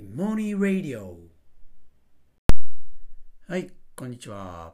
[0.00, 1.18] モニーラディオ
[3.48, 4.72] はいこんにちは。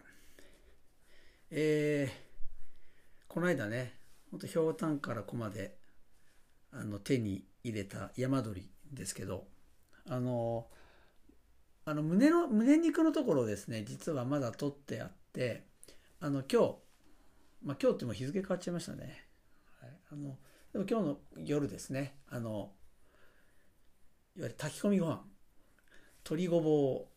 [1.50, 3.94] えー、この間ね
[4.30, 5.78] ほんとひょうたんからこまで
[6.70, 9.46] あの手に入れた山鳥ですけど
[10.10, 10.66] あの
[11.86, 15.64] あの胸の胸肉のところですね実はまだ取ってあって
[16.20, 16.74] あの今日
[17.62, 19.24] まあ今日ってもう日付変わっちゃいましたね、
[19.80, 20.36] はい、あの
[20.74, 22.72] でも今日の夜ですねあの
[24.36, 25.22] いわゆる炊き込みご飯。
[26.24, 27.08] 鶏ごぼう、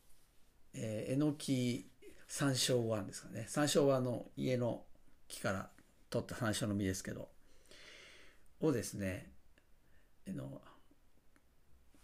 [0.73, 1.89] えー、えのき
[2.27, 3.45] 山椒あんですかね。
[3.47, 4.83] 山椒はあの家の
[5.27, 5.69] 木から
[6.09, 7.29] 取った山椒の実ですけど。
[8.59, 9.31] をですね
[10.27, 10.61] あの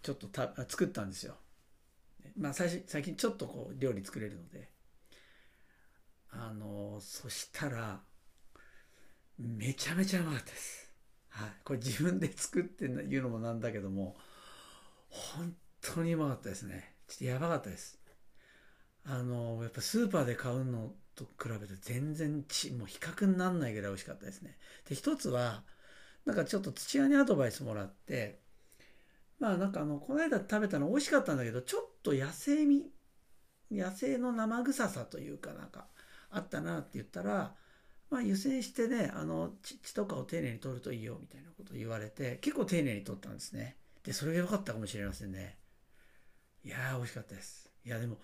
[0.03, 1.35] ちょっとた作ったんですよ。
[2.37, 4.73] まあ最初最近ちょっとこう料理作れるので。
[6.35, 8.01] あのそしたら
[9.37, 10.91] めちゃめちゃうまかったです。
[11.29, 11.49] はい。
[11.63, 14.15] これ自分で作って言うのもなんだけども。
[15.13, 16.95] 本当にうまかったですね。
[17.07, 17.99] ちょっとやばかったです。
[19.05, 24.57] あの、やっぱスーパーで買うのと比べて全然ち、もう比較になんないぐらい美味しかったですね。
[24.89, 25.63] で、一つは、
[26.25, 28.39] なんかちょっと土屋にアドバイスもらって、
[29.39, 32.91] まあなんかあの、この間食べたの美味しかったんだけど、ちょっと野生味、
[33.71, 35.87] 野生の生臭さというかなんか
[36.29, 37.55] あったなって言ったら、
[38.09, 43.77] まあ湯煎してね、あの、血とかを丁寧に取るといいよみたいなことを言われて、結構丁寧に取ったんですね。
[44.03, 45.57] で、それが良かったかもしれませんね。
[46.63, 47.69] いやー、美味しかったです。
[47.85, 48.17] いや、でも、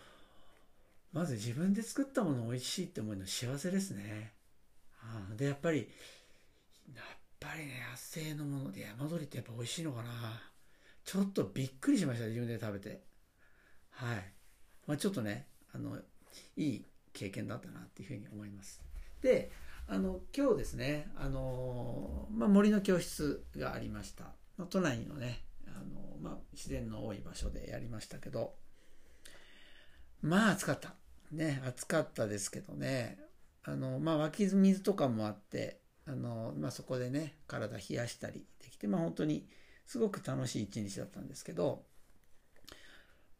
[1.11, 4.33] まず自分で作ったもの美味しいって思うの幸せですね。
[5.29, 5.89] うん、で、やっぱり、
[6.93, 7.05] やっ
[7.39, 10.09] ぱりね、野生のもので山鳥ってやっぱ美味しいのかな。
[11.03, 13.03] ちょっとびっくりしました、自分で食べて。
[13.91, 14.33] はい。
[14.85, 15.97] まあ、ちょっとね、あの、
[16.55, 18.81] いい経験だったなっていうふうに思います。
[19.21, 19.51] で、
[19.87, 24.35] あの、今日ですね、あの、まあ、森の教室がありました。
[24.69, 25.43] 都内のね、
[25.79, 28.55] あの、まあ、自然の多い場所でやりましたけど、
[30.21, 30.95] まあ暑かった。
[31.31, 33.19] ね、暑かったですけどね、
[33.63, 39.47] あの、まあ湧き水とかもあって、あの、まあそこでね、体冷やしたりできて、まあ本当に
[39.85, 41.85] すごく楽しい一日だったんですけど、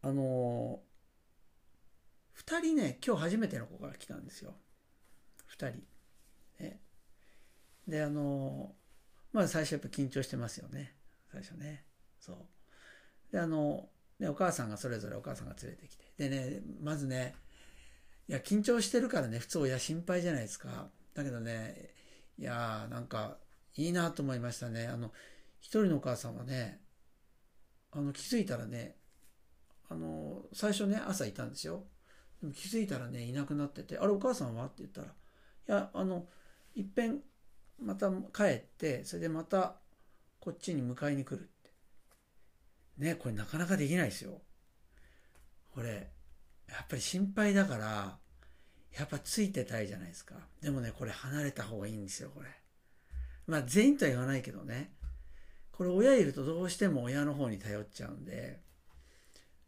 [0.02, 0.82] あの、
[2.34, 4.54] 二人ね、今日初めての子が来たんですよ。
[5.48, 5.84] 二人。
[6.64, 6.80] ね。
[7.88, 8.76] で、あの、
[9.34, 10.96] まあ最初やっぱ緊張してますよね。
[11.32, 11.89] 最初ね。
[12.20, 12.38] そう。
[13.32, 16.06] で、あの、ね、お母さんがそれぞれお母さんが連れてきて。
[16.18, 17.36] でね、まずね、
[18.28, 20.90] いや、緊張してるからね、普通親心配じゃないですか。
[21.14, 21.96] だけどね、
[22.38, 23.38] いやー、なんか、
[23.76, 24.88] いいなと思いましたね。
[24.88, 25.12] あの、
[25.62, 26.82] 一人のお母さんはね、
[27.92, 28.98] あの、気づいたらね、
[29.90, 31.86] あの、最初ね、朝いたんですよ。
[32.42, 34.66] でも気づいたらね、いなくなってて、あれお母さんは？
[34.66, 35.12] って言ったら、い
[35.68, 36.28] や、あの、
[36.76, 37.22] いっぺん、
[37.80, 39.78] また帰って、それでまた、
[40.40, 41.50] こっちに迎えに来る。
[43.00, 44.42] ね、これなかなかできないですよ。
[45.74, 46.12] これ、
[46.68, 48.18] やっぱり心配だから、
[48.98, 50.36] やっぱついてたいじゃないですか。
[50.62, 52.50] でもね、これ離れた方がいいんですよ、これ。
[53.48, 54.94] まあ全員とは言わないけどね。
[55.72, 58.60] これ親いるとどうしても親の方に頼っちゃうんで、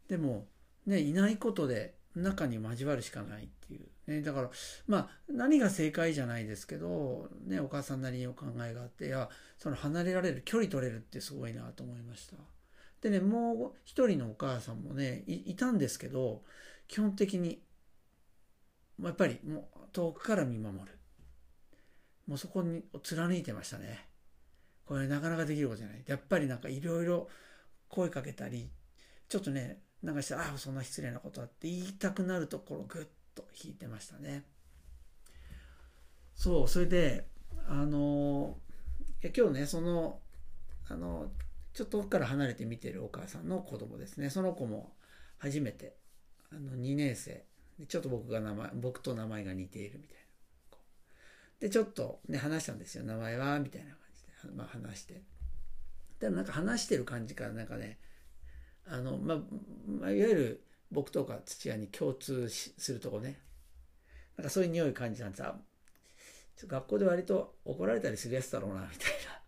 [0.08, 0.46] でも、
[0.86, 3.88] ね、いないことで中に交わるしかないっていう。
[4.06, 4.50] ね、だから、
[4.86, 12.36] まあ何が正解じゃないですけど、ね、お母さんなりにお考えがあって、いや、その離れられる、距離取れるってすごいなと思いました。
[13.02, 16.42] でね、もう一人のお母さんもねい、いたんですけど、
[16.86, 17.60] 基本的に、
[19.02, 20.98] やっぱりもう遠くから見守る。
[22.28, 24.08] もうそこに貫いてましたね。
[24.86, 26.04] これなかなかできることじゃない。
[26.06, 27.28] やっぱりなんかいろいろ
[27.88, 28.70] 声かけたり、
[29.28, 34.44] ちょっとね、なんかして、ああ、そんな失礼なことあって言いたくなるところぐっと引いてましたね。
[36.36, 37.26] そう、それで、
[37.66, 38.58] あの、
[39.36, 40.20] 今日ね、その、
[40.88, 41.32] あの、
[41.74, 44.30] ちょっと遠くから離れて見てるお母さんの子供ですね。
[44.30, 44.92] その子も
[45.38, 45.96] 初めて、
[46.50, 47.44] あの、2年生。
[47.88, 50.22] ちょっと僕が名前、僕と名前が似ているみたいな。
[51.60, 53.04] で、ちょっとね、話したんですよ。
[53.04, 55.22] 名前はみたいな感じで、まあ話して。
[56.20, 57.98] でもなんか話してる感じからなんかね、
[58.86, 59.38] あの、まあ、
[59.86, 63.40] まあ、いわゆる僕とか土屋に共通するとこね。
[64.36, 65.56] なんかそういう匂い感じなんですあ
[66.66, 69.41] 学校で割と怒られたりするやつだろうな、みたいな。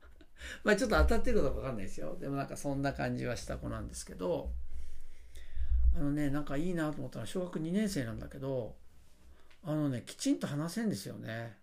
[0.63, 2.17] まあちょっと当たってるかどうかわかんないですよ。
[2.21, 4.51] でもなんかそんな感じはした子なんですけど、
[5.97, 8.75] あのね、なんかいいなと思ったのは小学2年生なんだけど、
[9.65, 11.57] あのね、きちんと話せんですよね。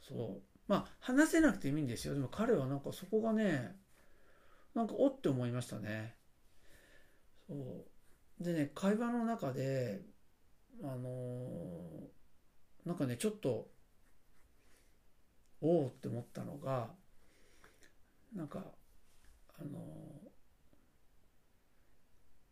[0.00, 0.42] そう。
[0.68, 2.14] まあ話せなくてもいいんですよ。
[2.14, 3.76] でも彼はなんかそこがね、
[4.74, 6.14] なんかおって思いましたね。
[7.48, 7.54] そ
[8.40, 8.44] う。
[8.44, 10.02] でね、会話の中で、
[10.82, 13.68] あのー、なんかね、ちょっと、
[15.60, 16.90] おおって思ったのが、
[18.34, 18.64] なんか
[19.58, 19.78] あの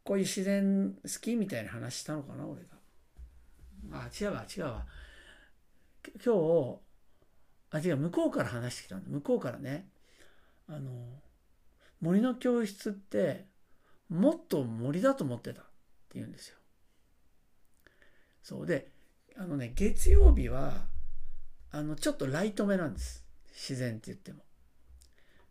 [0.04, 2.68] こういう自然好きみたいな話したのかな俺が。
[3.92, 4.86] あ違うわ違うわ。
[6.24, 6.80] 今日
[7.70, 9.08] あ違う向こうから話してきたんだ。
[9.08, 9.88] 向こうからね。
[10.68, 10.90] あの
[12.00, 13.46] 森の教室って
[14.08, 15.70] もっと森だと思ってたって
[16.14, 16.56] 言うんですよ。
[18.42, 18.66] そう。
[18.66, 18.90] で
[19.36, 20.86] あのね月曜日は
[21.70, 23.24] あのちょっとライトめなんです。
[23.52, 24.42] 自然って言っても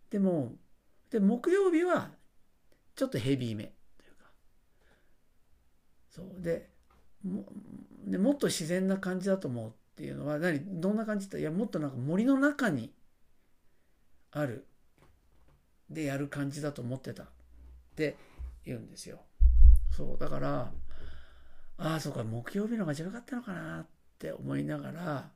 [0.09, 0.53] でも
[1.09, 2.11] で木曜日は
[2.95, 4.31] ちょっとヘビーめというか。
[6.09, 6.41] そう。
[6.41, 6.69] で
[7.23, 7.45] も
[8.05, 12.93] でもっと自然な感じだと思うっていうのは何どんな感じっていやもっとなんか森の中に
[14.31, 14.65] ある。
[15.89, 17.23] でやる感じだと思ってた。
[17.23, 17.27] っ
[17.95, 18.15] て
[18.65, 19.21] 言うんですよ。
[19.91, 20.17] そう。
[20.19, 20.71] だから
[21.77, 23.87] ああそうか木曜日の方が違かったのかなっ
[24.19, 25.31] て思いながら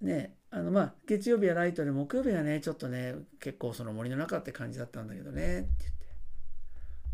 [0.00, 6.06] ねあのまあ月曜日はライトで木曜日はねちょっとね結構その森の中って感じだったんだけどねって言って。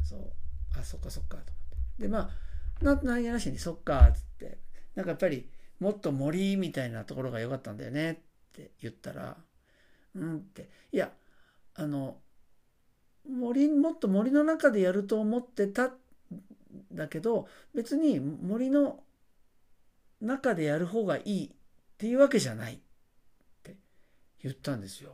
[0.05, 0.33] そう。
[0.79, 1.47] あそっかそっかと思っ
[1.97, 2.03] て。
[2.03, 2.31] でま
[2.81, 4.59] あな何気なしにそっかっつって。
[4.95, 5.49] なんかやっぱり
[5.81, 8.17] もっと森みたいなところが良かったんだよねっ
[8.53, 9.37] て言ったら
[10.15, 10.69] うんって。
[10.93, 11.11] いや
[11.75, 12.19] あの
[13.29, 15.91] 森もっと森の中でやると思ってた
[16.93, 19.01] だけど別に森の
[20.21, 21.55] 中でやる方がいい
[22.05, 22.79] っていうわけじゃないっ
[23.62, 23.77] て
[24.43, 25.12] 言ったんですよ。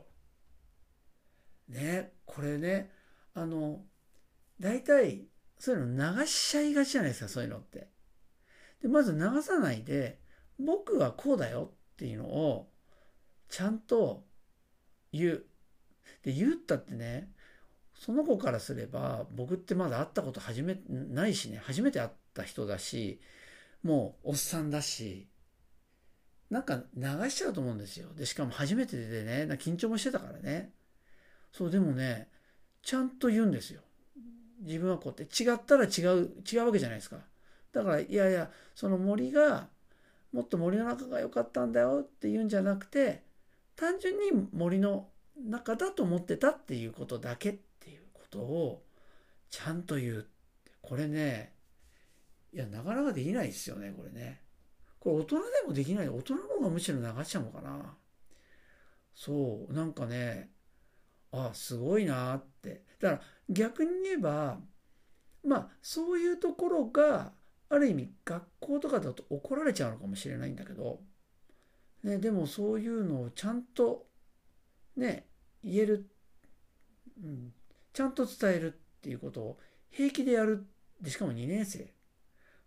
[1.68, 2.90] ねこれね
[3.32, 3.82] あの
[4.58, 7.86] 大体そういうの流しちゃいがちじゃないですかそういうのって。
[8.82, 10.18] でまず流さないで
[10.58, 12.68] 僕はこうだよっていうのを
[13.48, 14.24] ちゃんと
[15.12, 15.44] 言う。
[16.24, 17.30] で言ったってね
[17.94, 23.20] その子からすれば僕ってまだ会ったこと初めないしね初めて会った人だし
[23.84, 25.29] もうおっさんだし
[26.50, 28.08] なんか流しちゃうと思うんですよ。
[28.16, 30.72] でしかも初めてでね緊張もしてたからね。
[31.52, 32.28] そうでもね
[32.82, 33.82] ちゃんと言うんですよ。
[34.60, 37.18] 自分はこうやって違ったら違う違うわけじゃないですか。
[37.72, 39.68] だからいやいやその森が
[40.32, 43.22] もっと森の中が良かったんだよって言うんじゃなくて
[43.76, 48.82] 単純に森の中だと思ってたっていうことだけっていうことを
[49.50, 50.26] ちゃんと言う。
[50.82, 51.52] これね
[52.52, 54.40] いやなかなかできないですよねこれね。
[55.00, 56.08] これ大人でもできない。
[56.08, 57.96] 大人の方がむしろ流しちゃうのかな。
[59.14, 59.72] そう。
[59.72, 60.50] なんかね
[61.32, 62.84] あすごいなって。
[63.00, 64.58] だから逆に言えば
[65.44, 67.32] まあそういうところが
[67.70, 71.00] ある意味学校とかだと怒られちゃうのかもしれないんだけど、
[72.02, 74.06] ね、でもそういうのをちゃんと
[74.96, 75.26] ね
[75.62, 76.10] 言える、
[77.22, 77.52] うん、
[77.92, 79.58] ちゃんと伝えるっていうことを
[79.90, 80.66] 平気でやる。
[81.00, 81.90] でしかも2年生、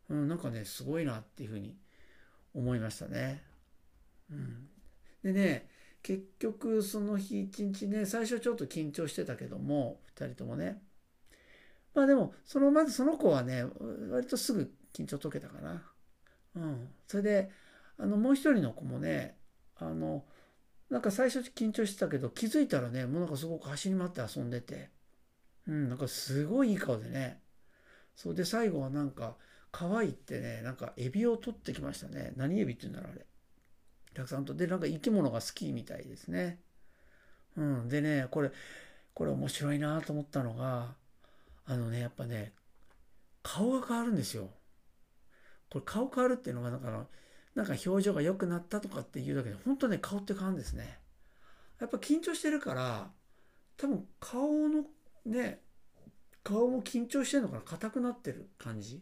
[0.10, 1.76] うん、なんかねすごいなっていうふうに
[2.54, 3.44] 思いましたね。
[4.32, 4.68] うん、
[5.24, 5.68] でね
[6.02, 10.82] 結局その日一日ね最初ちょっと緊張してたけども2人ともね。
[11.94, 13.66] まあでもそのまずその子はね
[14.10, 15.84] 割とすぐ緊張解けたかな。
[16.56, 17.52] うん、それで
[17.98, 19.38] あのもう一人の子もね
[19.78, 20.26] あの
[20.90, 24.90] なんか最初緊張してたけど気づいたらねもうなんかすごく走り回って遊んでて。
[25.68, 25.90] うん。
[25.90, 27.40] なんかすごいいい顔でね。
[28.16, 28.36] そう。
[28.36, 29.38] で最後はなんか
[29.74, 32.32] 川行ってねなんかエビを取ってきましたね。
[32.38, 33.26] 何エビって言うんだろうあれ。
[34.14, 34.54] たくさんと。
[34.54, 36.60] でなんか生き物が好きみたいですね。
[37.58, 37.90] うん。
[37.90, 38.52] でねこれ
[39.16, 40.94] これ面白いなと思ったのが
[41.66, 42.54] あのねやっぱね
[43.42, 44.50] 顔が変わるんですよ。
[45.72, 47.08] これ顔変わるっていうのがなんか
[47.56, 51.00] なんか表情が良くなったとかっていうだけで本当ね顔って変わるんですね。
[51.82, 53.10] やっぱ緊張してるから
[53.78, 54.86] 多分顔の
[55.26, 55.62] ね
[56.44, 57.62] 顔も緊張してるのかな。
[57.62, 59.02] 硬くなってる感じ。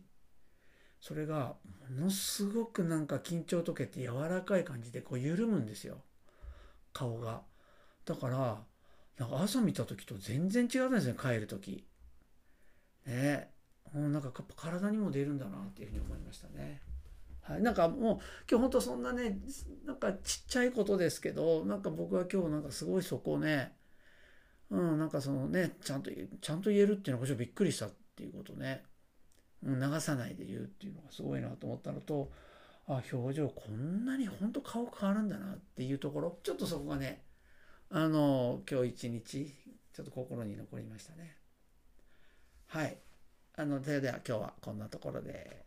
[1.01, 1.55] それが
[1.89, 5.97] ものすごくなんか緊張解けて柔らかい感じでこう緩むんですよ。
[6.93, 7.41] 顔が。
[8.05, 8.63] だから
[9.17, 11.85] なんか朝見た時と全然違うんですね帰る時。
[13.05, 13.49] ね。
[13.93, 16.81] もうなんかやっぱ体にも出るんだなっていうふうに思いましたね。
[17.41, 19.39] はい、なんかもう今日本当そんなね
[19.85, 23.73] なんかちっちゃいことですけどなんか僕は今日なんかすごいそこをね
[24.69, 28.83] うんなんかそのねちゃんとちゃんと言えるっていうのがちょっとびっくりしたっていうことね、
[29.63, 32.31] 流さないで言うっていうのがすごいなと思ったのと
[32.87, 37.21] あ表情こんなに本当顔変わるんだなっていうところちょっとそこがね
[37.89, 39.53] あの今日一日
[39.93, 41.35] ちょっと心に残りましたね
[42.73, 42.97] はい。
[43.57, 45.65] あのそれ、では今日はこんなところで。